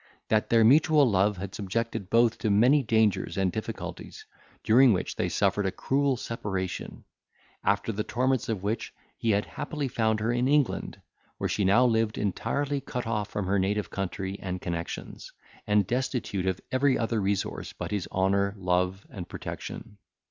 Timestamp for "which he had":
8.63-9.45